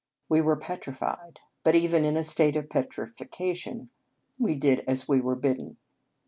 We 0.29 0.41
were 0.41 0.55
petrified; 0.55 1.41
but, 1.63 1.75
even 1.75 2.05
in 2.05 2.17
a 2.17 2.23
state 2.23 2.57
of 2.57 2.71
petrification, 2.71 3.91
we 4.39 4.55
did 4.55 4.83
as 4.87 5.07
we 5.07 5.21
were 5.21 5.35
bidden. 5.35 5.77